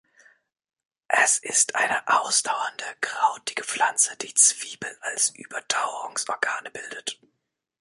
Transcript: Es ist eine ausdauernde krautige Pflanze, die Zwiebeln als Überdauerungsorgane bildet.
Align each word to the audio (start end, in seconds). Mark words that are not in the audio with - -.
Es 1.09 1.37
ist 1.37 1.75
eine 1.75 2.07
ausdauernde 2.07 2.85
krautige 3.01 3.63
Pflanze, 3.63 4.17
die 4.17 4.33
Zwiebeln 4.33 4.97
als 5.01 5.29
Überdauerungsorgane 5.29 6.71
bildet. 6.71 7.19